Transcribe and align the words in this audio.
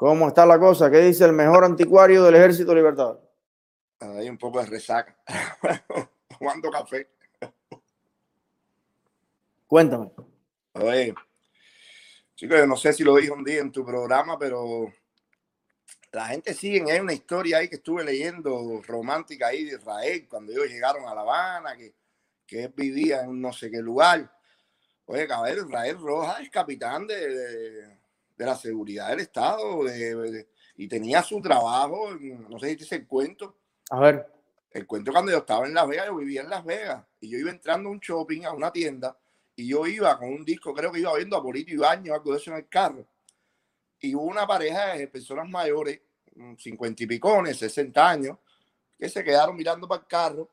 ¿Cómo 0.00 0.28
está 0.28 0.46
la 0.46 0.58
cosa? 0.58 0.90
¿Qué 0.90 0.98
dice 1.00 1.26
el 1.26 1.34
mejor 1.34 1.62
anticuario 1.62 2.24
del 2.24 2.34
Ejército 2.34 2.74
Libertador? 2.74 3.20
Hay 3.98 4.30
un 4.30 4.38
poco 4.38 4.58
de 4.58 4.64
resaca. 4.64 5.14
Tomando 6.38 6.70
café. 6.70 7.10
Cuéntame. 9.66 10.10
Oye, 10.72 11.14
chicos, 12.34 12.56
yo 12.56 12.66
no 12.66 12.78
sé 12.78 12.94
si 12.94 13.04
lo 13.04 13.14
dije 13.14 13.30
un 13.30 13.44
día 13.44 13.60
en 13.60 13.70
tu 13.70 13.84
programa, 13.84 14.38
pero 14.38 14.90
la 16.12 16.28
gente 16.28 16.54
sigue. 16.54 16.90
Hay 16.90 17.00
una 17.00 17.12
historia 17.12 17.58
ahí 17.58 17.68
que 17.68 17.76
estuve 17.76 18.02
leyendo 18.02 18.80
romántica 18.86 19.48
ahí 19.48 19.66
de 19.66 19.76
Israel, 19.76 20.26
cuando 20.30 20.52
ellos 20.52 20.68
llegaron 20.68 21.06
a 21.06 21.14
La 21.14 21.20
Habana, 21.20 21.76
que, 21.76 21.94
que 22.46 22.64
él 22.64 22.72
vivía 22.74 23.20
en 23.20 23.38
no 23.38 23.52
sé 23.52 23.70
qué 23.70 23.82
lugar. 23.82 24.34
Oye, 25.04 25.28
caballero, 25.28 25.66
Israel 25.66 25.98
Rojas 25.98 26.40
es 26.40 26.48
capitán 26.48 27.06
de, 27.06 27.28
de, 27.28 27.99
la 28.44 28.56
seguridad 28.56 29.08
del 29.08 29.20
Estado 29.20 29.82
y 30.76 30.88
tenía 30.88 31.22
su 31.22 31.40
trabajo. 31.40 32.10
No 32.18 32.58
sé 32.58 32.70
si 32.70 32.76
te 32.76 32.82
dice 32.84 32.96
el 32.96 33.06
cuento. 33.06 33.58
A 33.90 34.00
ver. 34.00 34.26
El 34.70 34.86
cuento 34.86 35.12
cuando 35.12 35.32
yo 35.32 35.38
estaba 35.38 35.66
en 35.66 35.74
Las 35.74 35.88
Vegas, 35.88 36.06
yo 36.06 36.16
vivía 36.16 36.42
en 36.42 36.50
Las 36.50 36.64
Vegas 36.64 37.04
y 37.20 37.28
yo 37.28 37.38
iba 37.38 37.50
entrando 37.50 37.88
a 37.88 37.92
un 37.92 37.98
shopping, 37.98 38.44
a 38.44 38.52
una 38.52 38.72
tienda 38.72 39.18
y 39.56 39.68
yo 39.68 39.86
iba 39.86 40.16
con 40.16 40.32
un 40.32 40.44
disco, 40.44 40.72
creo 40.72 40.90
que 40.90 41.00
iba 41.00 41.14
viendo 41.14 41.36
a 41.36 41.42
Polito 41.42 41.72
Ibaño, 41.72 42.14
algo 42.14 42.32
de 42.32 42.38
eso 42.38 42.50
en 42.50 42.58
el 42.58 42.68
carro. 42.68 43.06
Y 43.98 44.14
hubo 44.14 44.24
una 44.24 44.46
pareja 44.46 44.94
de 44.94 45.06
personas 45.08 45.48
mayores, 45.48 46.00
50 46.56 47.02
y 47.02 47.06
picones, 47.06 47.58
60 47.58 48.08
años, 48.08 48.38
que 48.98 49.08
se 49.08 49.22
quedaron 49.22 49.56
mirando 49.56 49.86
para 49.86 50.00
el 50.00 50.06
carro. 50.06 50.48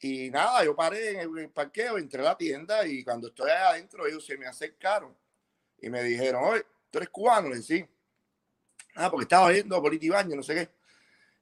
Y 0.00 0.28
nada, 0.30 0.62
yo 0.62 0.76
paré 0.76 1.12
en 1.22 1.38
el 1.38 1.50
parqueo, 1.50 1.96
entré 1.96 2.20
a 2.20 2.24
la 2.24 2.36
tienda 2.36 2.86
y 2.86 3.02
cuando 3.02 3.28
estoy 3.28 3.50
adentro, 3.50 4.06
ellos 4.06 4.26
se 4.26 4.36
me 4.36 4.46
acercaron 4.46 5.16
y 5.84 5.90
me 5.90 6.02
dijeron, 6.02 6.42
oye, 6.42 6.64
¿tú 6.90 6.96
eres 6.96 7.10
cubano? 7.10 7.50
Le 7.50 7.56
dije, 7.56 7.76
sí. 7.76 7.88
Ah, 8.94 9.10
porque 9.10 9.24
estaba 9.24 9.50
viendo 9.50 9.76
a 9.76 9.82
Polito 9.82 10.06
Ibaño, 10.06 10.34
no 10.34 10.42
sé 10.42 10.54
qué. 10.54 10.70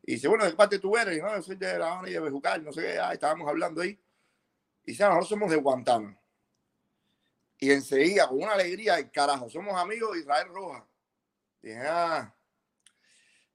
Y 0.02 0.14
dice, 0.14 0.26
bueno, 0.26 0.42
¿de 0.42 0.50
qué 0.50 0.56
parte 0.56 0.80
tú 0.80 0.96
eres? 0.96 1.16
Y 1.16 1.20
no, 1.20 1.32
yo 1.36 1.42
soy 1.42 1.54
de 1.54 1.78
La 1.78 1.92
Habana 1.92 2.08
y 2.08 2.12
de 2.12 2.18
Bejucal, 2.18 2.64
no 2.64 2.72
sé 2.72 2.82
qué. 2.82 2.98
Ah, 2.98 3.12
estábamos 3.12 3.48
hablando 3.48 3.82
ahí. 3.82 3.90
Y 4.82 4.90
dice, 4.90 5.04
nosotros 5.04 5.28
somos 5.28 5.48
de 5.48 5.58
Guantánamo. 5.58 6.20
Y 7.56 7.70
enseguida, 7.70 8.26
con 8.26 8.42
una 8.42 8.54
alegría, 8.54 8.98
el 8.98 9.12
carajo, 9.12 9.48
somos 9.48 9.80
amigos 9.80 10.12
de 10.14 10.20
Israel 10.22 10.48
Roja. 10.48 10.88
Dije, 11.60 11.86
ah, 11.86 12.34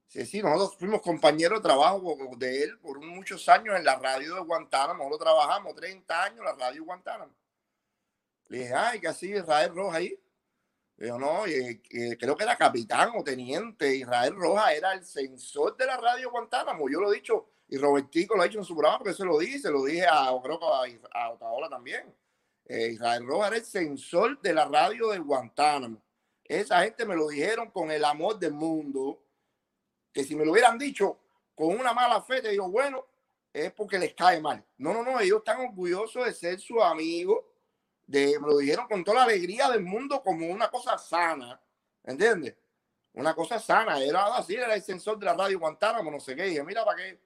sí, 0.06 0.24
sí, 0.24 0.40
nosotros 0.40 0.78
fuimos 0.78 1.02
compañeros 1.02 1.58
de 1.58 1.68
trabajo 1.68 2.16
de 2.38 2.62
él 2.62 2.78
por 2.78 2.98
muchos 3.04 3.46
años 3.50 3.76
en 3.76 3.84
la 3.84 3.96
radio 3.96 4.36
de 4.36 4.40
Guantánamo. 4.40 5.04
Nosotros 5.04 5.20
trabajamos 5.20 5.74
30 5.74 6.24
años 6.24 6.38
en 6.38 6.44
la 6.46 6.54
radio 6.54 6.80
de 6.80 6.86
Guantánamo. 6.86 7.34
Le 8.46 8.60
dije, 8.60 8.72
ay, 8.72 9.00
que 9.00 9.08
así 9.08 9.32
Israel 9.32 9.74
Roja 9.74 9.98
ahí. 9.98 10.18
Yo 10.98 11.16
no, 11.16 11.44
creo 12.18 12.36
que 12.36 12.42
era 12.42 12.56
capitán 12.56 13.12
o 13.16 13.22
teniente. 13.22 13.96
Israel 13.96 14.34
Roja 14.34 14.72
era 14.72 14.92
el 14.94 15.04
censor 15.04 15.76
de 15.76 15.86
la 15.86 15.96
radio 15.96 16.30
Guantánamo. 16.30 16.88
Yo 16.88 17.00
lo 17.00 17.12
he 17.12 17.16
dicho 17.16 17.46
y 17.68 17.76
Robertico 17.76 18.34
lo 18.34 18.42
ha 18.42 18.46
dicho 18.46 18.58
en 18.58 18.64
su 18.64 18.74
programa 18.74 18.98
porque 18.98 19.14
se 19.14 19.24
lo 19.24 19.38
dije, 19.38 19.70
lo 19.70 19.84
dije 19.84 20.06
a, 20.06 20.30
creo 20.42 20.58
que 20.58 21.68
también. 21.70 22.14
Eh, 22.64 22.92
Israel 22.92 23.26
Rojas 23.26 23.48
era 23.48 23.56
el 23.58 23.64
censor 23.64 24.40
de 24.40 24.54
la 24.54 24.64
radio 24.66 25.08
de 25.08 25.18
Guantánamo. 25.18 26.02
Esa 26.44 26.82
gente 26.82 27.04
me 27.04 27.14
lo 27.14 27.28
dijeron 27.28 27.70
con 27.70 27.90
el 27.90 28.04
amor 28.04 28.38
del 28.38 28.54
mundo, 28.54 29.22
que 30.12 30.24
si 30.24 30.34
me 30.34 30.44
lo 30.44 30.52
hubieran 30.52 30.78
dicho 30.78 31.18
con 31.54 31.78
una 31.78 31.92
mala 31.92 32.22
fe, 32.22 32.40
te 32.40 32.50
digo, 32.50 32.70
bueno, 32.70 33.04
es 33.52 33.70
porque 33.72 33.98
les 33.98 34.14
cae 34.14 34.40
mal. 34.40 34.64
No, 34.78 34.94
no, 34.94 35.02
no, 35.02 35.20
ellos 35.20 35.38
están 35.38 35.60
orgullosos 35.60 36.24
de 36.24 36.32
ser 36.32 36.60
su 36.60 36.82
amigo, 36.82 37.47
de, 38.08 38.40
me 38.40 38.48
lo 38.48 38.56
dijeron 38.56 38.88
con 38.88 39.04
toda 39.04 39.18
la 39.18 39.24
alegría 39.24 39.68
del 39.68 39.82
mundo 39.82 40.22
como 40.22 40.46
una 40.46 40.70
cosa 40.70 40.96
sana, 40.96 41.60
¿entiendes? 42.02 42.56
Una 43.12 43.34
cosa 43.34 43.60
sana, 43.60 44.00
era 44.00 44.34
así, 44.34 44.54
era 44.54 44.74
el 44.74 44.82
censor 44.82 45.18
de 45.18 45.26
la 45.26 45.34
radio 45.34 45.58
Guantánamo, 45.58 46.10
no 46.10 46.18
sé 46.18 46.34
qué, 46.34 46.46
y 46.46 46.50
dije, 46.50 46.64
mira, 46.64 46.84
¿para 46.84 46.96
qué? 46.96 47.20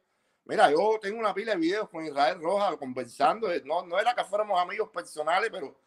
Mira, 0.45 0.71
yo 0.73 0.99
tengo 1.01 1.21
una 1.21 1.33
pila 1.33 1.53
de 1.53 1.59
videos 1.59 1.89
con 1.89 2.05
Israel 2.05 2.41
Rojas 2.41 2.77
conversando. 2.77 3.49
No, 3.65 3.87
no 3.87 3.99
era 3.99 4.13
que 4.13 4.25
fuéramos 4.25 4.61
amigos 4.61 4.91
personales, 4.91 5.51
pero 5.53 5.81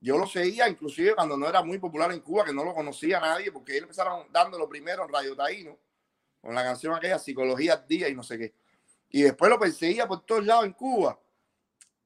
yo 0.00 0.18
lo 0.18 0.26
seguía, 0.26 0.68
inclusive 0.68 1.14
cuando 1.14 1.34
no 1.36 1.48
era 1.48 1.62
muy 1.62 1.78
popular 1.78 2.12
en 2.12 2.20
Cuba, 2.20 2.44
que 2.44 2.52
no 2.52 2.62
lo 2.62 2.74
conocía 2.74 3.20
nadie, 3.20 3.50
porque 3.50 3.78
él 3.78 3.84
empezaron 3.84 4.26
dando 4.30 4.58
lo 4.58 4.68
primero 4.68 5.04
en 5.04 5.12
Radio 5.12 5.34
Taíno, 5.34 5.78
con 6.42 6.54
la 6.54 6.62
canción 6.62 6.94
aquella 6.94 7.18
Psicología 7.18 7.76
Día 7.76 8.08
y 8.10 8.14
no 8.14 8.22
sé 8.22 8.36
qué. 8.36 8.54
Y 9.08 9.22
después 9.22 9.50
lo 9.50 9.58
perseguía 9.58 10.06
por 10.06 10.26
todos 10.26 10.44
lados 10.44 10.66
en 10.66 10.72
Cuba. 10.74 11.18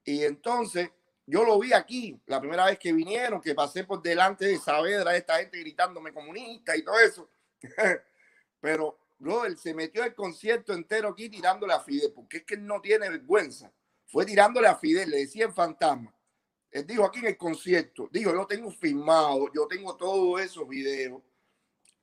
Y 0.05 0.23
entonces 0.23 0.91
yo 1.27 1.45
lo 1.45 1.59
vi 1.59 1.73
aquí, 1.73 2.21
la 2.27 2.41
primera 2.41 2.67
vez 2.67 2.79
que 2.79 2.93
vinieron, 2.93 3.41
que 3.41 3.55
pasé 3.55 3.85
por 3.85 4.01
delante 4.01 4.47
de 4.47 4.59
Saavedra, 4.59 5.17
esta 5.17 5.39
gente 5.39 5.59
gritándome 5.59 6.13
comunista 6.13 6.77
y 6.77 6.83
todo 6.83 6.99
eso. 7.01 7.29
pero 8.61 8.99
él 9.45 9.57
se 9.59 9.75
metió 9.75 10.05
el 10.05 10.15
concierto 10.15 10.73
entero 10.73 11.09
aquí 11.09 11.29
tirándole 11.29 11.73
a 11.73 11.81
Fidel, 11.81 12.13
porque 12.15 12.39
es 12.39 12.45
que 12.45 12.55
él 12.55 12.67
no 12.67 12.81
tiene 12.81 13.09
vergüenza. 13.09 13.73
Fue 14.07 14.25
tirándole 14.25 14.69
a 14.69 14.77
Fidel, 14.77 15.11
le 15.11 15.19
decía 15.19 15.47
en 15.47 15.55
fantasma. 15.55 16.15
Él 16.71 16.87
dijo 16.87 17.05
aquí 17.05 17.21
en 17.21 17.27
el 17.27 17.37
concierto, 17.37 18.09
dijo, 18.13 18.33
yo 18.33 18.47
tengo 18.47 18.71
filmado, 18.71 19.51
yo 19.55 19.67
tengo 19.67 19.97
todos 19.97 20.41
esos 20.41 20.69
videos. 20.69 21.23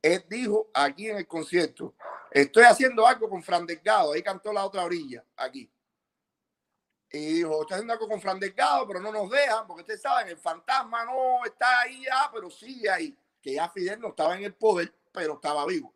Él 0.02 0.24
dijo 0.28 0.68
aquí 0.74 1.08
en 1.08 1.16
el 1.18 1.26
concierto, 1.26 1.94
estoy 2.30 2.64
haciendo 2.64 3.06
algo 3.06 3.30
con 3.30 3.42
Fran 3.42 3.64
Delgado, 3.64 4.12
ahí 4.12 4.22
cantó 4.22 4.52
la 4.52 4.66
otra 4.66 4.84
orilla, 4.84 5.24
aquí. 5.36 5.70
Y 7.14 7.34
dijo, 7.34 7.62
estoy 7.62 7.76
haciendo 7.76 7.92
algo 7.92 8.08
con 8.08 8.20
Fran 8.20 8.40
Delgado, 8.40 8.88
pero 8.88 8.98
no 8.98 9.12
nos 9.12 9.30
dejan, 9.30 9.68
porque 9.68 9.82
ustedes 9.82 10.02
saben, 10.02 10.26
el 10.26 10.36
fantasma 10.36 11.04
no 11.04 11.44
está 11.44 11.82
ahí 11.82 12.02
ya, 12.02 12.28
pero 12.32 12.50
sigue 12.50 12.90
ahí. 12.90 13.16
Que 13.40 13.54
ya 13.54 13.68
Fidel 13.68 14.00
no 14.00 14.08
estaba 14.08 14.36
en 14.36 14.42
el 14.42 14.52
poder, 14.52 14.92
pero 15.12 15.34
estaba 15.34 15.64
vivo. 15.64 15.94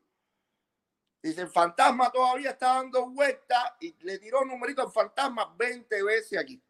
Dice, 1.20 1.40
el 1.40 1.48
fantasma 1.48 2.12
todavía 2.12 2.50
está 2.50 2.74
dando 2.74 3.10
vueltas 3.10 3.64
y 3.80 3.96
le 4.04 4.20
tiró 4.20 4.42
un 4.42 4.48
numerito 4.48 4.80
al 4.80 4.92
fantasma 4.92 5.52
20 5.58 6.04
veces 6.04 6.38
aquí. 6.38 6.62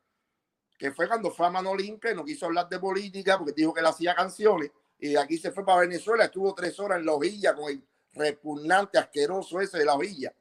Que 0.78 0.92
fue 0.92 1.06
cuando 1.06 1.30
fue 1.30 1.46
a 1.46 1.50
mano 1.50 1.76
limpia 1.76 2.14
no 2.14 2.24
quiso 2.24 2.46
hablar 2.46 2.70
de 2.70 2.78
política 2.78 3.36
porque 3.36 3.52
dijo 3.54 3.74
que 3.74 3.80
él 3.80 3.86
hacía 3.86 4.14
canciones. 4.14 4.70
Y 4.98 5.10
de 5.10 5.18
aquí 5.18 5.36
se 5.36 5.52
fue 5.52 5.62
para 5.62 5.80
Venezuela, 5.80 6.24
estuvo 6.24 6.54
tres 6.54 6.80
horas 6.80 7.00
en 7.00 7.04
la 7.04 7.12
hojilla 7.12 7.54
con 7.54 7.70
el 7.70 7.86
repugnante, 8.14 8.96
asqueroso 8.96 9.60
ese 9.60 9.76
de 9.76 9.84
la 9.84 9.94
hojilla. 9.94 10.32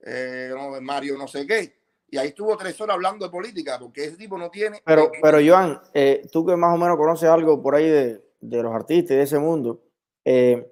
Eh, 0.00 0.52
Mario 0.80 1.16
no 1.16 1.28
sé 1.28 1.46
qué. 1.46 1.83
Y 2.08 2.16
ahí 2.16 2.28
estuvo 2.28 2.56
tres 2.56 2.80
horas 2.80 2.94
hablando 2.94 3.24
de 3.24 3.30
política 3.30 3.78
porque 3.78 4.04
ese 4.04 4.16
tipo 4.16 4.38
no 4.38 4.50
tiene... 4.50 4.80
Pero, 4.84 5.10
pero 5.20 5.38
Joan, 5.44 5.80
eh, 5.92 6.26
tú 6.30 6.46
que 6.46 6.54
más 6.56 6.74
o 6.74 6.78
menos 6.78 6.96
conoces 6.96 7.28
algo 7.28 7.60
por 7.60 7.74
ahí 7.74 7.88
de, 7.88 8.24
de 8.40 8.62
los 8.62 8.72
artistas 8.72 9.12
y 9.12 9.16
de 9.16 9.22
ese 9.22 9.38
mundo, 9.38 9.82
eh, 10.24 10.70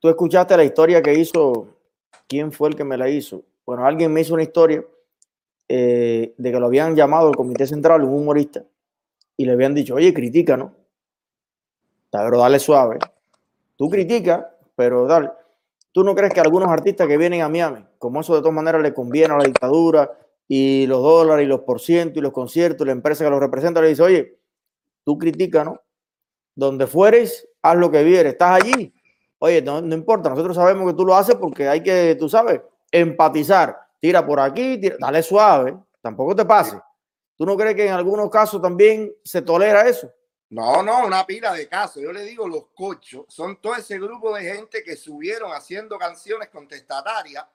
Tú 0.00 0.08
escuchaste 0.08 0.56
la 0.56 0.64
historia 0.64 1.02
que 1.02 1.12
hizo, 1.12 1.76
¿quién 2.26 2.52
fue 2.52 2.70
el 2.70 2.74
que 2.74 2.84
me 2.84 2.96
la 2.96 3.10
hizo? 3.10 3.44
Bueno, 3.66 3.84
alguien 3.84 4.10
me 4.10 4.22
hizo 4.22 4.32
una 4.32 4.42
historia 4.42 4.82
eh, 5.68 6.34
de 6.36 6.52
que 6.52 6.58
lo 6.58 6.66
habían 6.66 6.96
llamado 6.96 7.28
el 7.28 7.36
Comité 7.36 7.66
Central, 7.66 8.02
un 8.04 8.14
humorista, 8.14 8.64
y 9.36 9.44
le 9.44 9.52
habían 9.52 9.74
dicho, 9.74 9.94
oye, 9.94 10.14
critica, 10.14 10.56
¿no? 10.56 10.74
Pero 12.10 12.38
dale 12.38 12.58
suave. 12.58 12.98
Tú 13.76 13.90
criticas, 13.90 14.46
pero 14.74 15.06
dale. 15.06 15.30
¿Tú 15.92 16.04
no 16.04 16.14
crees 16.14 16.32
que 16.32 16.40
algunos 16.40 16.68
artistas 16.68 17.08
que 17.08 17.16
vienen 17.16 17.42
a 17.42 17.48
Miami, 17.48 17.84
como 17.98 18.20
eso 18.20 18.34
de 18.34 18.40
todas 18.40 18.54
maneras 18.54 18.82
le 18.82 18.94
conviene 18.94 19.34
a 19.34 19.38
la 19.38 19.44
dictadura 19.44 20.10
y 20.46 20.86
los 20.86 21.02
dólares 21.02 21.44
y 21.44 21.48
los 21.48 21.60
por 21.60 21.80
ciento 21.80 22.18
y 22.18 22.22
los 22.22 22.32
conciertos 22.32 22.84
y 22.84 22.86
la 22.86 22.92
empresa 22.92 23.24
que 23.24 23.30
los 23.30 23.40
representa, 23.40 23.80
le 23.80 23.88
dice, 23.88 24.02
oye, 24.02 24.38
tú 25.04 25.18
critica, 25.18 25.64
¿no? 25.64 25.80
Donde 26.54 26.86
fueres, 26.86 27.48
haz 27.62 27.76
lo 27.76 27.90
que 27.90 28.04
vieres, 28.04 28.32
estás 28.32 28.62
allí, 28.62 28.92
Oye, 29.42 29.62
no, 29.62 29.78
importa, 29.78 30.28
nosotros 30.28 30.54
sabemos 30.54 30.90
que 30.90 30.96
tú 30.96 31.06
lo 31.06 31.16
haces 31.16 31.34
porque 31.36 31.66
hay 31.66 31.82
que, 31.82 32.14
tú 32.18 32.28
sabes, 32.28 32.60
empatizar. 32.92 33.74
Tira 33.98 34.26
por 34.26 34.38
aquí, 34.38 34.78
dale 34.98 35.22
suave, 35.22 35.78
tampoco 36.02 36.36
te 36.36 36.44
pase. 36.44 36.78
¿Tú 37.36 37.46
no 37.46 37.56
crees 37.56 37.74
que 37.74 37.86
en 37.86 37.94
algunos 37.94 38.28
casos 38.28 38.60
también 38.60 39.10
se 39.24 39.40
tolera 39.40 39.88
eso? 39.88 40.10
No, 40.50 40.82
no, 40.82 41.06
una 41.06 41.24
pila 41.24 41.52
de 41.52 41.68
casos. 41.68 42.02
Yo 42.02 42.12
le 42.12 42.24
digo, 42.24 42.48
los 42.48 42.66
cochos 42.74 43.24
son 43.28 43.60
todo 43.60 43.76
ese 43.76 43.98
grupo 43.98 44.34
de 44.34 44.42
gente 44.42 44.82
que 44.82 44.96
subieron 44.96 45.52
haciendo 45.52 45.96
canciones 45.96 46.48
contestatarias, 46.48 47.46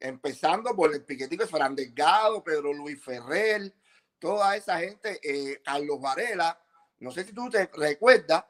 empezando 0.00 0.74
por 0.74 0.92
el 0.92 1.04
piquetico 1.04 1.44
de 1.44 1.48
Fran 1.48 1.76
Delgado, 1.76 2.42
Pedro 2.42 2.72
Luis 2.72 3.00
Ferrer, 3.00 3.72
toda 4.18 4.56
esa 4.56 4.80
gente, 4.80 5.20
eh, 5.22 5.62
Carlos 5.64 6.00
Varela. 6.00 6.60
No 6.98 7.12
sé 7.12 7.22
si 7.22 7.32
tú 7.32 7.48
te 7.48 7.70
recuerdas 7.72 8.44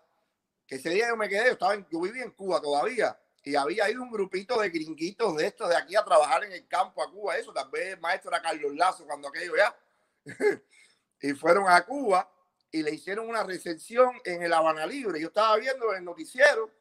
que 0.66 0.76
ese 0.76 0.88
día 0.88 1.08
yo 1.08 1.16
me 1.19 1.28
quedé, 1.28 1.44
yo, 1.44 1.52
estaba 1.52 1.75
en, 1.75 1.86
yo 1.90 2.00
vivía 2.00 2.22
en 2.22 2.31
Cuba 2.31 2.62
todavía 2.62 3.19
y 3.42 3.54
había 3.54 3.90
ido 3.90 4.02
un 4.02 4.10
grupito 4.10 4.58
de 4.62 4.70
gringuitos 4.70 5.36
de 5.36 5.48
estos 5.48 5.69
de 5.69 5.76
aquí 5.76 5.94
a 5.94 6.02
trabajar 6.02 6.42
en 6.44 6.52
el 6.52 6.66
campo 6.66 7.02
a 7.02 7.10
Cuba, 7.10 7.36
eso, 7.36 7.52
tal 7.52 7.69
vez 7.69 7.88
el 7.88 8.00
maestro 8.00 8.31
era 8.31 8.40
Carlos 8.40 8.75
Lazo 8.75 9.04
cuando 9.04 9.28
aquello 9.28 9.52
ya. 9.54 9.76
y 11.20 11.34
fueron 11.34 11.69
a 11.69 11.84
Cuba 11.84 12.31
y 12.74 12.82
le 12.82 12.90
hicieron 12.90 13.28
una 13.28 13.44
recepción 13.44 14.20
en 14.24 14.42
el 14.42 14.52
Habana 14.52 14.84
Libre. 14.84 15.20
Yo 15.20 15.28
estaba 15.28 15.56
viendo 15.58 15.92
el 15.92 16.04
noticiero. 16.04 16.72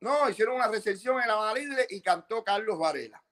No, 0.00 0.28
hicieron 0.28 0.56
una 0.56 0.68
recepción 0.68 1.16
en 1.16 1.22
el 1.22 1.30
Habana 1.30 1.54
Libre 1.54 1.86
y 1.88 2.02
cantó 2.02 2.44
Carlos 2.44 2.78
Varela. 2.78 3.24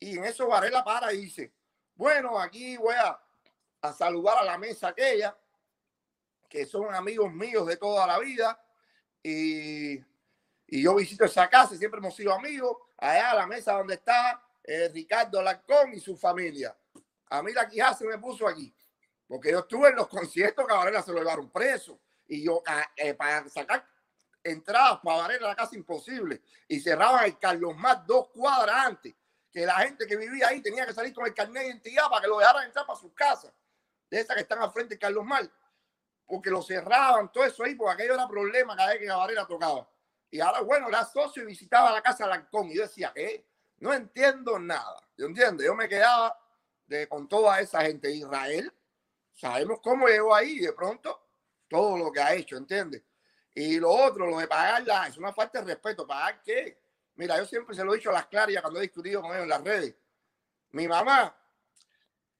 Y 0.00 0.18
en 0.18 0.24
eso 0.24 0.48
Varela 0.48 0.82
para 0.82 1.12
y 1.12 1.18
dice, 1.18 1.52
bueno, 1.94 2.36
aquí 2.36 2.76
voy 2.78 2.96
a, 2.96 3.16
saludar 3.92 4.38
a 4.38 4.42
la 4.42 4.58
mesa 4.58 4.88
aquella 4.88 5.38
que 6.48 6.66
son 6.66 6.92
amigos 6.92 7.32
míos 7.32 7.64
de 7.64 7.76
toda 7.76 8.04
la 8.04 8.18
vida. 8.18 8.60
Y, 9.22 10.00
yo 10.66 10.96
visito 10.96 11.26
esa 11.26 11.48
casa, 11.48 11.76
siempre 11.76 11.98
hemos 11.98 12.16
sido 12.16 12.34
amigos, 12.34 12.76
allá 12.96 13.30
a 13.30 13.34
la 13.36 13.46
mesa 13.46 13.74
donde 13.74 13.94
está 13.94 14.44
eh, 14.64 14.88
Ricardo 14.92 15.38
Alarcón 15.38 15.92
y 15.94 16.00
su 16.00 16.16
familia. 16.16 16.76
A 17.26 17.40
mí 17.40 17.52
la 17.52 17.68
quijada 17.68 17.94
se 17.94 18.04
me 18.04 18.18
puso 18.18 18.48
aquí, 18.48 18.74
porque 19.32 19.50
yo 19.50 19.60
estuve 19.60 19.88
en 19.88 19.96
los 19.96 20.08
conciertos 20.08 20.66
que 20.66 20.74
a 20.74 20.76
Varela 20.76 21.00
se 21.00 21.10
lo 21.10 21.16
llevaron 21.16 21.50
preso. 21.50 21.98
Y 22.26 22.44
yo, 22.44 22.62
ah, 22.66 22.86
eh, 22.94 23.14
para 23.14 23.48
sacar 23.48 23.82
entradas 24.44 25.00
para 25.02 25.22
Varela 25.22 25.46
era 25.46 25.56
casi 25.56 25.76
imposible. 25.76 26.42
Y 26.68 26.80
cerraban 26.80 27.24
el 27.24 27.38
Carlos 27.38 27.74
Mar 27.74 28.04
dos 28.06 28.28
cuadras 28.28 28.76
antes, 28.84 29.14
que 29.50 29.64
la 29.64 29.76
gente 29.76 30.06
que 30.06 30.16
vivía 30.16 30.48
ahí 30.48 30.60
tenía 30.60 30.84
que 30.84 30.92
salir 30.92 31.14
con 31.14 31.24
el 31.24 31.32
carnet 31.32 31.62
de 31.62 31.68
identidad 31.70 32.10
para 32.10 32.20
que 32.20 32.28
lo 32.28 32.40
dejaran 32.40 32.66
entrar 32.66 32.84
para 32.84 32.98
sus 32.98 33.14
casas. 33.14 33.50
De 34.10 34.20
esas 34.20 34.36
que 34.36 34.42
están 34.42 34.60
al 34.60 34.70
frente 34.70 34.96
de 34.96 34.98
Carlos 34.98 35.24
Mar. 35.24 35.50
Porque 36.26 36.50
lo 36.50 36.60
cerraban, 36.60 37.32
todo 37.32 37.44
eso 37.44 37.64
ahí, 37.64 37.74
porque 37.74 37.94
aquello 37.94 38.12
era 38.12 38.28
problema 38.28 38.76
cada 38.76 38.90
vez 38.90 38.98
que 38.98 39.08
Varela 39.08 39.46
tocaba. 39.46 39.88
Y 40.30 40.40
ahora, 40.40 40.60
bueno, 40.60 40.88
era 40.88 41.06
socio 41.06 41.42
y 41.42 41.46
visitaba 41.46 41.90
la 41.90 42.02
casa 42.02 42.26
de 42.26 42.34
Alarcón. 42.34 42.68
Y 42.68 42.74
yo 42.74 42.82
decía, 42.82 43.10
¿qué? 43.14 43.46
No 43.78 43.94
entiendo 43.94 44.58
nada. 44.58 45.08
¿Yo 45.16 45.24
entiendo? 45.24 45.62
Yo 45.62 45.74
me 45.74 45.88
quedaba 45.88 46.38
con 47.08 47.26
toda 47.26 47.60
esa 47.60 47.80
gente 47.80 48.10
Israel. 48.10 48.70
Sabemos 49.34 49.80
cómo 49.82 50.06
llegó 50.08 50.34
ahí 50.34 50.58
de 50.58 50.72
pronto 50.72 51.28
todo 51.68 51.96
lo 51.96 52.12
que 52.12 52.20
ha 52.20 52.34
hecho, 52.34 52.56
¿entiendes? 52.56 53.02
Y 53.54 53.78
lo 53.78 53.90
otro, 53.90 54.26
lo 54.26 54.38
de 54.38 54.48
pagarla, 54.48 55.08
es 55.08 55.16
una 55.18 55.32
falta 55.32 55.60
de 55.60 55.66
respeto. 55.66 56.06
¿Pagar 56.06 56.42
qué? 56.42 56.78
Mira, 57.16 57.36
yo 57.38 57.44
siempre 57.44 57.74
se 57.74 57.84
lo 57.84 57.92
he 57.92 57.96
dicho 57.96 58.10
a 58.10 58.14
las 58.14 58.26
claras 58.26 58.60
cuando 58.62 58.78
he 58.78 58.82
discutido 58.82 59.20
con 59.20 59.30
ellos 59.32 59.42
en 59.42 59.48
las 59.48 59.62
redes. 59.62 59.94
Mi 60.70 60.88
mamá 60.88 61.36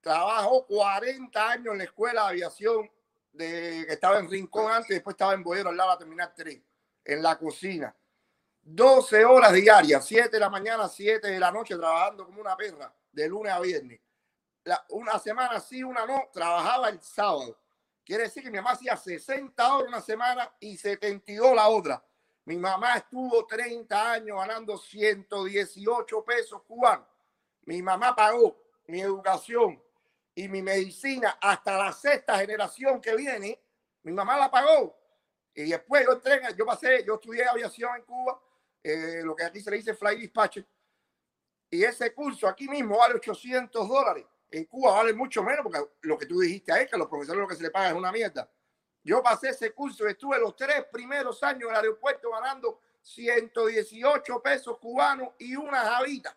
trabajó 0.00 0.66
40 0.66 1.50
años 1.50 1.72
en 1.72 1.78
la 1.78 1.84
escuela 1.84 2.22
de 2.22 2.28
aviación 2.28 2.90
que 3.36 3.80
estaba 3.82 4.18
en 4.18 4.30
Rincón 4.30 4.70
antes, 4.70 4.90
después 4.90 5.14
estaba 5.14 5.34
en 5.34 5.42
Boyero 5.42 5.70
al 5.70 5.76
lado 5.76 5.90
de 5.90 5.94
la 5.94 5.98
Terminal 5.98 6.32
3, 6.34 6.60
en 7.04 7.22
la 7.22 7.38
cocina. 7.38 7.94
12 8.62 9.24
horas 9.24 9.52
diarias, 9.52 10.06
7 10.06 10.30
de 10.30 10.40
la 10.40 10.48
mañana, 10.48 10.88
7 10.88 11.28
de 11.28 11.40
la 11.40 11.50
noche, 11.50 11.76
trabajando 11.76 12.24
como 12.24 12.40
una 12.40 12.56
perra, 12.56 12.94
de 13.10 13.28
lunes 13.28 13.52
a 13.52 13.60
viernes. 13.60 14.00
Una 14.90 15.18
semana 15.18 15.60
sí, 15.60 15.82
una 15.82 16.06
no, 16.06 16.28
trabajaba 16.32 16.88
el 16.88 17.00
sábado. 17.00 17.58
Quiere 18.04 18.24
decir 18.24 18.42
que 18.42 18.50
mi 18.50 18.58
mamá 18.58 18.72
hacía 18.72 18.96
60 18.96 19.74
horas 19.74 19.88
una 19.88 20.00
semana 20.00 20.52
y 20.60 20.76
72 20.76 21.54
la 21.54 21.68
otra. 21.68 22.04
Mi 22.44 22.56
mamá 22.56 22.96
estuvo 22.96 23.46
30 23.46 24.12
años 24.12 24.36
ganando 24.36 24.76
118 24.76 26.24
pesos 26.24 26.62
cubanos. 26.62 27.06
Mi 27.64 27.80
mamá 27.80 28.14
pagó 28.14 28.56
mi 28.88 29.00
educación 29.00 29.80
y 30.34 30.48
mi 30.48 30.62
medicina 30.62 31.38
hasta 31.40 31.78
la 31.78 31.92
sexta 31.92 32.38
generación 32.38 33.00
que 33.00 33.14
viene. 33.14 33.60
Mi 34.02 34.12
mamá 34.12 34.36
la 34.36 34.50
pagó. 34.50 34.96
Y 35.54 35.70
después 35.70 36.04
yo 36.04 36.12
entré, 36.12 36.40
yo 36.56 36.66
pasé, 36.66 37.04
yo 37.04 37.14
estudié 37.14 37.44
aviación 37.44 37.94
en 37.96 38.02
Cuba, 38.02 38.40
eh, 38.82 39.20
lo 39.22 39.36
que 39.36 39.44
aquí 39.44 39.60
se 39.60 39.70
le 39.70 39.76
dice 39.76 39.94
Fly 39.94 40.16
Dispatch. 40.16 40.58
Y 41.70 41.84
ese 41.84 42.12
curso 42.12 42.48
aquí 42.48 42.68
mismo 42.68 42.98
vale 42.98 43.14
800 43.14 43.88
dólares. 43.88 44.26
En 44.52 44.66
Cuba 44.66 44.92
vale 44.92 45.14
mucho 45.14 45.42
menos 45.42 45.60
porque 45.62 45.80
lo 46.02 46.18
que 46.18 46.26
tú 46.26 46.40
dijiste 46.40 46.72
ahí, 46.72 46.86
que 46.86 46.94
a 46.94 46.98
los 46.98 47.08
profesores 47.08 47.40
lo 47.40 47.48
que 47.48 47.56
se 47.56 47.62
le 47.62 47.70
paga 47.70 47.88
es 47.88 47.94
una 47.94 48.12
mierda. 48.12 48.50
Yo 49.02 49.22
pasé 49.22 49.48
ese 49.48 49.72
curso, 49.72 50.06
estuve 50.06 50.38
los 50.38 50.54
tres 50.54 50.84
primeros 50.92 51.42
años 51.42 51.64
en 51.64 51.70
el 51.70 51.76
aeropuerto 51.76 52.30
ganando 52.30 52.80
118 53.00 54.42
pesos 54.42 54.78
cubanos 54.78 55.30
y 55.38 55.56
una 55.56 55.78
javita. 55.78 56.36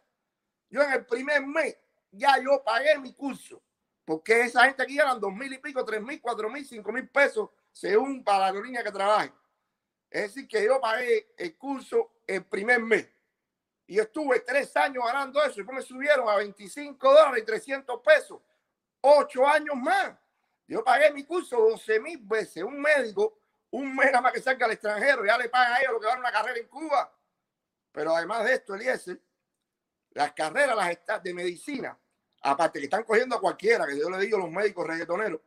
Yo 0.69 0.81
en 0.81 0.94
el 0.94 1.06
primer 1.06 1.45
mes 1.45 1.77
ya 2.09 2.39
yo 2.41 2.63
pagué 2.63 2.97
mi 3.00 3.13
curso, 3.13 3.62
porque 4.06 4.41
esa 4.41 4.63
gente 4.63 4.81
aquí 4.81 4.95
ganan 4.95 5.19
dos 5.19 5.33
mil 5.33 5.51
y 5.51 5.57
pico, 5.57 5.83
tres 5.83 6.01
mil, 6.01 6.21
cuatro 6.21 6.50
mil, 6.50 6.65
cinco 6.65 6.94
mil 6.94 7.09
pesos 7.09 7.50
según 7.71 8.23
para 8.23 8.50
la 8.50 8.62
niña 8.62 8.81
que 8.81 8.91
trabaje. 8.91 9.33
Es 10.09 10.33
decir, 10.33 10.47
que 10.47 10.63
yo 10.63 10.79
pagué 10.79 11.33
el 11.38 11.57
curso 11.57 12.13
el 12.25 12.45
primer 12.45 12.79
mes 12.79 13.09
y 13.87 13.99
estuve 13.99 14.39
tres 14.39 14.75
años 14.77 15.03
ganando 15.05 15.41
eso. 15.41 15.53
Y 15.53 15.57
después 15.57 15.77
me 15.77 15.81
subieron 15.81 16.27
a 16.27 16.35
25 16.37 17.13
dólares 17.13 17.43
y 17.43 17.45
300 17.45 18.01
pesos. 18.01 18.41
Ocho 19.01 19.47
años 19.47 19.75
más. 19.75 20.15
Yo 20.67 20.83
pagué 20.83 21.11
mi 21.11 21.23
curso 21.23 21.57
12 21.57 21.99
mil 21.99 22.17
veces. 22.19 22.63
Un 22.63 22.81
médico, 22.81 23.37
un 23.71 23.95
mes 23.95 24.11
más 24.21 24.33
que 24.33 24.41
salga 24.41 24.65
al 24.65 24.71
extranjero, 24.71 25.25
ya 25.25 25.37
le 25.37 25.49
paga 25.49 25.75
a 25.75 25.79
ellos 25.79 25.93
lo 25.93 25.99
que 25.99 26.07
van 26.07 26.19
una 26.19 26.31
carrera 26.31 26.59
en 26.59 26.67
Cuba. 26.67 27.13
Pero 27.91 28.15
además 28.15 28.43
de 28.43 28.53
esto, 28.53 28.73
Eliezer, 28.73 29.21
las 30.11 30.33
carreras 30.33 30.75
las 30.75 30.89
está, 30.89 31.19
de 31.19 31.33
medicina, 31.33 31.97
aparte 32.41 32.79
que 32.79 32.85
están 32.85 33.03
cogiendo 33.03 33.35
a 33.35 33.39
cualquiera, 33.41 33.85
que 33.85 33.99
yo 33.99 34.09
le 34.09 34.17
digo 34.17 34.38
a 34.38 34.41
los 34.41 34.51
médicos 34.51 34.88
reggaetoneros, 34.88 35.41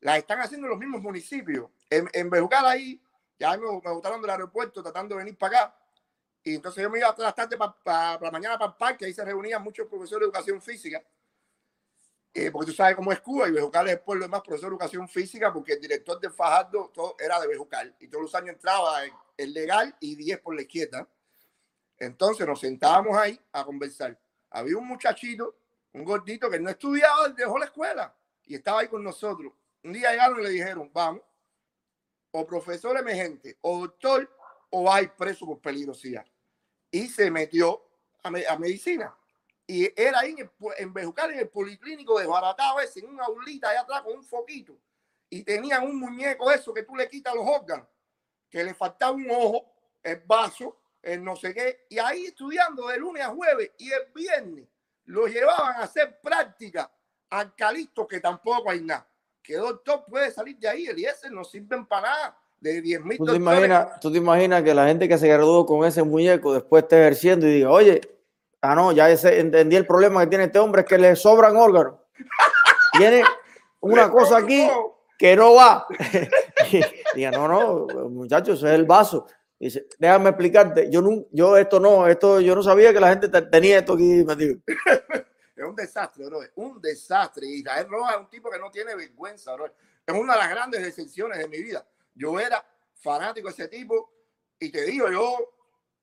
las 0.00 0.18
están 0.18 0.40
haciendo 0.40 0.66
en 0.66 0.70
los 0.70 0.78
mismos 0.78 1.00
municipios. 1.00 1.70
En, 1.88 2.08
en 2.12 2.28
Bejucal 2.28 2.66
ahí, 2.66 3.00
ya 3.38 3.56
me, 3.56 3.66
me 3.66 3.90
botaron 3.92 4.20
del 4.20 4.30
aeropuerto 4.30 4.82
tratando 4.82 5.14
de 5.14 5.20
venir 5.20 5.38
para 5.38 5.60
acá 5.60 5.76
y 6.42 6.54
entonces 6.54 6.82
yo 6.82 6.90
me 6.90 6.98
iba 6.98 7.08
a 7.08 7.14
las 7.18 7.34
tardes 7.34 7.58
para 7.82 8.18
la 8.20 8.30
mañana 8.30 8.58
para 8.58 8.70
el 8.70 8.76
parque, 8.76 9.04
ahí 9.04 9.12
se 9.12 9.24
reunían 9.24 9.62
muchos 9.62 9.86
profesores 9.86 10.20
de 10.20 10.24
educación 10.26 10.62
física, 10.62 11.02
eh, 12.32 12.50
porque 12.50 12.70
tú 12.70 12.72
sabes 12.76 12.94
cómo 12.94 13.10
es 13.10 13.20
Cuba 13.20 13.48
y 13.48 13.52
Bejucal 13.52 13.88
es 13.88 13.94
el 13.94 14.00
pueblo 14.00 14.28
más 14.28 14.40
profesor 14.42 14.70
de 14.70 14.74
educación 14.74 15.08
física, 15.08 15.52
porque 15.52 15.72
el 15.72 15.80
director 15.80 16.20
de 16.20 16.30
Fajardo 16.30 16.90
todo 16.94 17.16
era 17.18 17.40
de 17.40 17.48
Bejucal 17.48 17.94
y 17.98 18.06
todos 18.06 18.22
los 18.22 18.34
años 18.36 18.54
entraba 18.54 19.02
el, 19.36 19.52
legal 19.52 19.94
y 19.98 20.14
10 20.14 20.38
por 20.40 20.54
la 20.54 20.62
izquierda. 20.62 21.08
Entonces 21.98 22.46
nos 22.46 22.60
sentábamos 22.60 23.16
ahí 23.18 23.38
a 23.52 23.64
conversar. 23.64 24.18
Había 24.50 24.76
un 24.76 24.86
muchachito, 24.86 25.56
un 25.92 26.04
gordito 26.04 26.48
que 26.48 26.60
no 26.60 26.70
estudiaba, 26.70 27.28
dejó 27.30 27.58
la 27.58 27.64
escuela 27.64 28.14
y 28.44 28.54
estaba 28.54 28.80
ahí 28.80 28.88
con 28.88 29.02
nosotros. 29.02 29.52
Un 29.82 29.92
día 29.92 30.12
llegaron 30.12 30.40
y 30.40 30.44
le 30.44 30.50
dijeron, 30.50 30.88
vamos, 30.92 31.22
o 32.30 32.46
profesor 32.46 32.96
emergente, 32.96 33.58
o 33.62 33.80
doctor, 33.80 34.30
o 34.70 34.92
hay 34.92 35.08
preso 35.08 35.46
por 35.46 35.60
peligrosidad. 35.60 36.24
Y 36.90 37.08
se 37.08 37.30
metió 37.30 37.82
a, 38.22 38.30
medicina. 38.30 39.14
Y 39.66 39.88
era 40.00 40.20
ahí 40.20 40.34
en, 40.36 40.50
en 40.78 40.92
Bejucal, 40.92 41.32
en 41.32 41.40
el 41.40 41.48
policlínico 41.48 42.18
de 42.18 42.26
Baratá, 42.26 42.74
ese, 42.82 43.00
en 43.00 43.08
una 43.08 43.24
aulita 43.24 43.70
allá 43.70 43.82
atrás 43.82 44.02
con 44.02 44.16
un 44.16 44.24
foquito. 44.24 44.76
Y 45.28 45.44
tenían 45.44 45.84
un 45.84 45.98
muñeco 45.98 46.50
eso 46.50 46.74
que 46.74 46.82
tú 46.82 46.96
le 46.96 47.08
quitas 47.08 47.34
los 47.34 47.46
órganos, 47.46 47.86
que 48.48 48.64
le 48.64 48.74
faltaba 48.74 49.12
un 49.12 49.30
ojo, 49.30 49.72
el 50.02 50.20
vaso, 50.26 50.80
el 51.02 51.22
no 51.22 51.36
sé 51.36 51.54
qué. 51.54 51.86
Y 51.88 51.98
ahí 51.98 52.26
estudiando 52.26 52.88
de 52.88 52.98
lunes 52.98 53.22
a 53.22 53.28
jueves 53.28 53.70
y 53.78 53.92
el 53.92 54.06
viernes 54.12 54.66
lo 55.04 55.26
llevaban 55.26 55.76
a 55.76 55.84
hacer 55.84 56.20
práctica 56.20 56.90
al 57.30 57.54
calisto 57.54 58.08
que 58.08 58.20
tampoco 58.20 58.70
hay 58.70 58.80
nada. 58.80 59.06
Que 59.40 59.54
doctor 59.54 60.04
puede 60.04 60.30
salir 60.32 60.58
de 60.58 60.68
ahí, 60.68 60.86
el 60.86 61.02
ese 61.04 61.30
no 61.30 61.44
sirven 61.44 61.86
para 61.86 62.08
nada 62.08 62.40
de 62.60 62.80
10 62.82 63.04
mil 63.04 63.18
¿Tú, 63.18 63.24
te 63.24 63.36
imaginas, 63.36 64.00
¿Tú 64.00 64.12
te 64.12 64.18
imaginas 64.18 64.62
que 64.62 64.74
la 64.74 64.86
gente 64.86 65.08
que 65.08 65.18
se 65.18 65.28
graduó 65.28 65.64
con 65.66 65.84
ese 65.86 66.02
muñeco 66.02 66.52
después 66.52 66.82
esté 66.82 67.00
ejerciendo 67.00 67.46
y 67.46 67.54
diga, 67.54 67.70
oye, 67.70 68.00
ah, 68.60 68.74
no, 68.74 68.92
ya 68.92 69.10
ese, 69.10 69.40
entendí 69.40 69.76
el 69.76 69.86
problema 69.86 70.20
que 70.20 70.28
tiene 70.28 70.44
este 70.44 70.58
hombre, 70.58 70.82
es 70.82 70.86
que 70.86 70.98
le 70.98 71.16
sobran 71.16 71.56
órganos. 71.56 71.94
Tiene 72.98 73.22
una 73.80 74.10
cosa 74.10 74.38
aquí 74.38 74.68
que 75.18 75.36
no 75.36 75.54
va. 75.54 75.86
diga, 77.14 77.30
no, 77.30 77.48
no, 77.48 78.08
muchachos, 78.08 78.58
ese 78.58 78.68
es 78.68 78.74
el 78.74 78.84
vaso. 78.84 79.26
Dice, 79.58 79.86
déjame 79.98 80.30
explicarte, 80.30 80.90
yo 80.90 81.02
no, 81.02 81.26
yo 81.30 81.56
esto 81.56 81.78
no, 81.78 82.06
esto 82.06 82.40
yo 82.40 82.54
no 82.54 82.62
sabía 82.62 82.92
que 82.92 83.00
la 83.00 83.10
gente 83.10 83.28
tenía 83.28 83.78
esto 83.78 83.92
aquí 83.92 84.24
metido. 84.24 84.56
es 85.56 85.64
un 85.64 85.76
desastre, 85.76 86.24
bro. 86.24 86.40
Un 86.56 86.80
desastre. 86.80 87.46
Israel 87.46 87.86
Roja 87.88 88.14
es 88.14 88.20
un 88.20 88.30
tipo 88.30 88.50
que 88.50 88.58
no 88.58 88.70
tiene 88.70 88.94
vergüenza, 88.94 89.54
bro. 89.54 89.66
Es 89.66 90.14
una 90.14 90.32
de 90.32 90.38
las 90.38 90.50
grandes 90.50 90.82
decepciones 90.82 91.38
de 91.38 91.48
mi 91.48 91.62
vida. 91.62 91.86
Yo 92.20 92.38
era 92.38 92.62
fanático 92.96 93.48
de 93.48 93.54
ese 93.54 93.68
tipo 93.68 94.12
y 94.58 94.70
te 94.70 94.84
digo, 94.84 95.10
yo, 95.10 95.54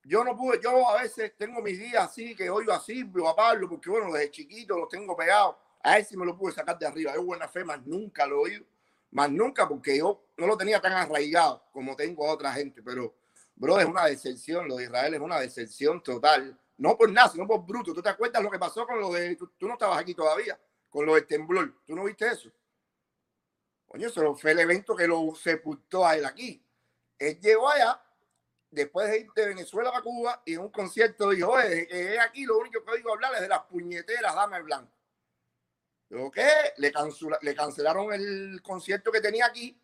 yo 0.04 0.24
no 0.24 0.36
pude, 0.36 0.60
yo 0.60 0.90
a 0.90 1.04
veces 1.04 1.38
tengo 1.38 1.62
mis 1.62 1.78
días 1.78 2.06
así, 2.06 2.36
que 2.36 2.50
oigo 2.50 2.74
a 2.74 2.80
Silvio, 2.80 3.30
a 3.30 3.36
Pablo, 3.36 3.70
porque 3.70 3.88
bueno, 3.88 4.12
desde 4.12 4.32
chiquito 4.32 4.76
los 4.76 4.90
tengo 4.90 5.16
pegados. 5.16 5.58
A 5.84 6.00
él 6.00 6.06
sí 6.06 6.18
me 6.18 6.26
lo 6.26 6.36
pude 6.36 6.54
sacar 6.54 6.80
de 6.80 6.88
arriba. 6.88 7.14
Yo 7.14 7.24
buena 7.24 7.48
fe, 7.48 7.64
más 7.64 7.86
nunca 7.86 8.26
lo 8.26 8.42
oído. 8.42 8.66
Más 9.12 9.30
nunca, 9.30 9.70
porque 9.70 10.00
yo 10.00 10.24
no 10.38 10.48
lo 10.48 10.58
tenía 10.58 10.82
tan 10.82 10.94
arraigado 10.94 11.64
como 11.72 11.96
tengo 11.96 12.28
a 12.28 12.34
otra 12.34 12.52
gente. 12.52 12.82
Pero, 12.82 13.14
bro, 13.56 13.80
es 13.80 13.86
una 13.86 14.06
decepción. 14.06 14.68
Lo 14.68 14.78
de 14.78 14.86
Israel 14.86 15.14
es 15.14 15.22
una 15.22 15.40
decepción 15.40 16.02
total. 16.02 16.60
No 16.78 16.98
por 16.98 17.12
nada, 17.12 17.30
sino 17.30 17.46
por 17.46 17.64
bruto. 17.64 17.94
¿Tú 17.94 18.02
te 18.02 18.10
acuerdas 18.10 18.42
lo 18.42 18.50
que 18.50 18.58
pasó 18.58 18.88
con 18.88 19.00
lo 19.00 19.14
de... 19.14 19.36
Tú, 19.36 19.52
tú 19.56 19.68
no 19.68 19.74
estabas 19.74 20.00
aquí 20.00 20.16
todavía, 20.16 20.60
con 20.90 21.06
lo 21.06 21.14
del 21.14 21.28
temblor. 21.28 21.76
¿Tú 21.86 21.96
no 21.96 22.06
viste 22.06 22.28
eso? 22.28 22.52
Coño, 23.88 24.08
eso 24.08 24.36
fue 24.36 24.52
el 24.52 24.60
evento 24.60 24.96
que 24.96 25.08
lo 25.08 25.34
sepultó 25.36 26.06
a 26.06 26.16
él 26.16 26.26
aquí. 26.26 26.64
Él 27.18 27.40
llegó 27.40 27.70
allá, 27.70 28.02
después 28.70 29.10
de 29.10 29.20
ir 29.20 29.32
de 29.34 29.48
Venezuela 29.48 29.92
a 29.96 30.02
Cuba, 30.02 30.42
y 30.46 30.54
en 30.54 30.60
un 30.60 30.70
concierto 30.70 31.30
dijo, 31.30 31.52
oye, 31.52 31.88
que 31.88 32.20
aquí 32.20 32.46
lo 32.46 32.58
único 32.58 32.84
que 32.84 32.92
oigo 32.92 33.14
hablar 33.14 33.34
es 33.36 33.42
de 33.42 33.48
las 33.48 33.64
puñeteras 33.64 34.36
Dame 34.36 34.62
Blanco. 34.62 34.92
Digo, 36.10 36.32
¿qué? 36.32 36.50
Le, 36.78 36.92
le 37.42 37.56
cancelaron 37.56 38.14
el 38.14 38.62
concierto 38.62 39.12
que 39.12 39.22
tenía 39.22 39.46
aquí. 39.46 39.80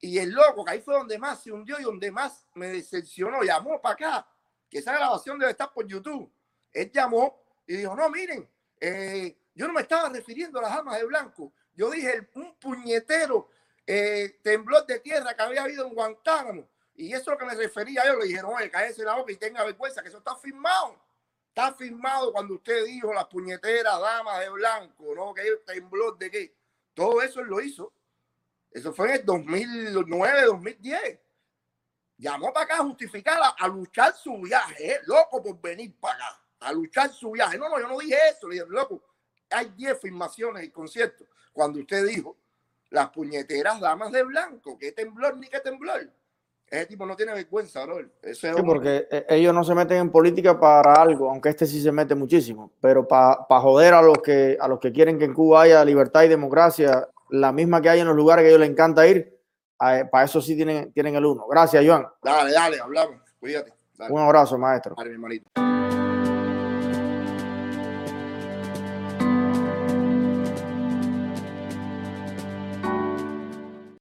Y 0.00 0.18
el 0.18 0.30
loco, 0.30 0.64
que 0.64 0.72
ahí 0.72 0.80
fue 0.80 0.94
donde 0.94 1.18
más 1.18 1.42
se 1.42 1.50
hundió 1.50 1.80
y 1.80 1.84
donde 1.84 2.10
más 2.10 2.46
me 2.54 2.68
decepcionó, 2.68 3.42
llamó 3.42 3.80
para 3.80 3.94
acá, 3.94 4.28
que 4.68 4.78
esa 4.78 4.92
grabación 4.92 5.38
debe 5.38 5.52
estar 5.52 5.72
por 5.72 5.86
YouTube. 5.86 6.30
Él 6.72 6.90
llamó 6.92 7.42
y 7.66 7.76
dijo, 7.76 7.94
no, 7.94 8.08
miren, 8.10 8.48
eh, 8.80 9.36
yo 9.54 9.66
no 9.66 9.72
me 9.72 9.80
estaba 9.82 10.08
refiriendo 10.10 10.58
a 10.58 10.62
las 10.62 10.74
damas 10.74 10.98
de 10.98 11.06
blanco, 11.06 11.52
yo 11.76 11.90
dije, 11.90 12.28
un 12.34 12.58
puñetero 12.58 13.48
eh, 13.86 14.38
temblor 14.42 14.84
de 14.86 14.98
tierra 15.00 15.34
que 15.34 15.42
había 15.42 15.62
habido 15.62 15.86
en 15.86 15.94
Guantánamo. 15.94 16.68
Y 16.94 17.12
eso 17.12 17.20
es 17.20 17.26
lo 17.26 17.38
que 17.38 17.44
me 17.44 17.54
refería. 17.54 18.02
Ellos 18.04 18.18
le 18.18 18.26
dijeron, 18.26 18.52
oye, 18.54 18.70
cállese 18.70 19.04
la 19.04 19.14
boca 19.14 19.30
y 19.30 19.36
tenga 19.36 19.62
vergüenza, 19.64 20.02
que 20.02 20.08
eso 20.08 20.18
está 20.18 20.34
firmado. 20.36 20.98
Está 21.48 21.74
firmado 21.74 22.32
cuando 22.32 22.54
usted 22.54 22.84
dijo 22.84 23.12
las 23.12 23.26
puñeteras 23.26 24.00
damas 24.00 24.40
de 24.40 24.48
blanco, 24.50 25.14
¿no? 25.14 25.32
Que 25.32 25.42
tembló 25.66 26.12
de 26.12 26.30
qué. 26.30 26.54
Todo 26.94 27.22
eso 27.22 27.42
lo 27.42 27.60
hizo. 27.60 27.92
Eso 28.70 28.92
fue 28.92 29.08
en 29.08 29.14
el 29.16 29.24
2009, 29.24 30.42
2010. 30.46 31.20
Llamó 32.18 32.52
para 32.52 32.64
acá 32.64 32.74
a 32.76 32.84
justificar, 32.84 33.38
a, 33.58 33.68
luchar 33.68 34.14
su 34.14 34.38
viaje, 34.38 34.92
¿eh? 34.92 35.00
loco 35.04 35.42
por 35.42 35.60
venir 35.60 35.94
para 36.00 36.14
acá, 36.14 36.42
a 36.60 36.72
luchar 36.72 37.12
su 37.12 37.30
viaje. 37.30 37.58
No, 37.58 37.68
no, 37.68 37.78
yo 37.78 37.88
no 37.88 37.98
dije 37.98 38.16
eso. 38.30 38.48
Le 38.48 38.54
dije, 38.54 38.66
loco, 38.68 39.02
hay 39.50 39.72
10 39.76 40.00
firmaciones 40.00 40.64
y 40.64 40.70
conciertos. 40.70 41.26
Cuando 41.52 41.80
usted 41.80 42.06
dijo 42.06 42.36
las 42.90 43.10
puñeteras 43.10 43.80
damas 43.80 44.12
de 44.12 44.22
blanco, 44.22 44.78
qué 44.78 44.92
temblor 44.92 45.36
ni 45.38 45.48
qué 45.48 45.60
temblor. 45.60 46.10
Ese 46.68 46.86
tipo 46.86 47.06
no 47.06 47.14
tiene 47.14 47.32
vergüenza, 47.32 47.84
bro. 47.84 47.98
sí, 48.34 48.48
porque 48.64 49.06
eh, 49.08 49.26
ellos 49.28 49.54
no 49.54 49.62
se 49.62 49.74
meten 49.74 49.98
en 49.98 50.10
política 50.10 50.58
para 50.58 50.94
algo, 50.94 51.30
aunque 51.30 51.50
este 51.50 51.64
sí 51.64 51.80
se 51.80 51.92
mete 51.92 52.16
muchísimo, 52.16 52.72
pero 52.80 53.06
para 53.06 53.36
joder 53.60 53.94
a 53.94 54.02
los, 54.02 54.18
que, 54.18 54.58
a 54.60 54.66
los 54.66 54.80
que 54.80 54.90
quieren 54.90 55.16
que 55.16 55.26
en 55.26 55.34
Cuba 55.34 55.62
haya 55.62 55.84
libertad 55.84 56.24
y 56.24 56.28
democracia, 56.28 57.08
la 57.30 57.52
misma 57.52 57.80
que 57.80 57.90
hay 57.90 58.00
en 58.00 58.08
los 58.08 58.16
lugares 58.16 58.42
que 58.42 58.46
a 58.46 58.50
ellos 58.50 58.60
les 58.60 58.70
encanta 58.70 59.06
ir, 59.06 59.38
para 59.78 60.24
eso 60.24 60.40
sí 60.40 60.56
tienen, 60.56 60.92
tienen 60.92 61.14
el 61.14 61.24
uno. 61.24 61.46
Gracias, 61.46 61.84
Joan. 61.86 62.06
Dale, 62.22 62.52
dale, 62.52 62.80
hablamos. 62.80 63.20
Cuídate. 63.38 63.72
Un 64.08 64.20
abrazo, 64.20 64.58
maestro. 64.58 64.94
Dale, 64.96 65.10
mi 65.10 65.14
hermanito. 65.14 65.75